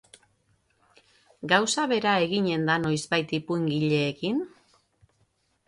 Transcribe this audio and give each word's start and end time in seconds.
Gauza 1.51 1.85
bera 1.91 2.15
eginen 2.25 2.65
da 2.71 2.79
noizbait 2.87 3.37
ipuingileekin? 3.41 4.43